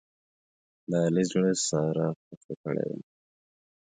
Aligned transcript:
د 0.89 0.91
علي 1.05 1.23
زړه 1.31 1.51
ساره 1.67 2.07
خوښه 2.23 2.53
کړې 2.63 2.83
ده. 2.99 3.07